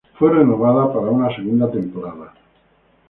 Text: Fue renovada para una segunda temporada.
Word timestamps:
Fue 0.17 0.31
renovada 0.33 0.91
para 0.91 1.11
una 1.11 1.29
segunda 1.35 1.69
temporada. 1.69 2.33